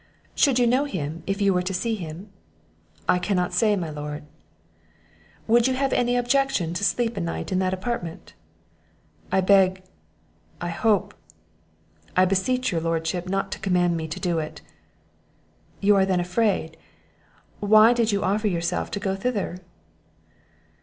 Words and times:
"Should 0.33 0.57
you 0.57 0.65
know 0.65 0.85
him 0.85 1.21
if 1.27 1.43
you 1.43 1.53
were 1.53 1.61
to 1.61 1.75
see 1.75 1.93
him?" 1.93 2.29
"I 3.07 3.19
cannot 3.19 3.53
say, 3.53 3.75
my 3.75 3.91
lord." 3.91 4.23
"Would 5.45 5.67
you 5.67 5.75
have 5.75 5.93
any 5.93 6.15
objection 6.15 6.73
to 6.73 6.83
sleep 6.83 7.17
a 7.17 7.19
night 7.21 7.51
in 7.51 7.59
that 7.59 7.71
apartment?" 7.71 8.33
"I 9.31 9.41
beg," 9.41 9.83
"I 10.59 10.69
hope," 10.69 11.13
"I 12.17 12.25
beseech 12.25 12.71
your 12.71 12.81
lordship 12.81 13.29
not 13.29 13.51
to 13.51 13.59
command 13.59 13.95
me 13.95 14.07
to 14.07 14.19
do 14.19 14.39
it!" 14.39 14.61
"You 15.81 15.95
are 15.97 16.05
then 16.07 16.19
afraid; 16.19 16.77
why 17.59 17.93
did 17.93 18.11
you 18.11 18.23
offer 18.23 18.47
yourself 18.47 18.89
to 18.97 18.99
go 18.99 19.15
thither?" 19.15 19.59